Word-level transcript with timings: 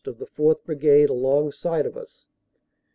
of 0.07 0.17
the 0.17 0.25
4th. 0.25 0.65
Brigade, 0.65 1.11
alongside 1.11 1.85
of 1.85 1.95
us. 1.95 2.27